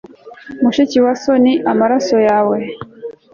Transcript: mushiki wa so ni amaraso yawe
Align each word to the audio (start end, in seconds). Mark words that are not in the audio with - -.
mushiki 0.61 0.97
wa 1.05 1.13
so 1.21 1.33
ni 1.43 1.53
amaraso 1.71 2.15
yawe 2.27 2.57